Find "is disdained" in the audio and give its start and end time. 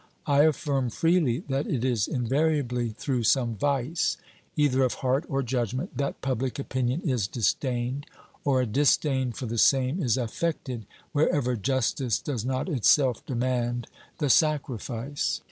7.07-8.07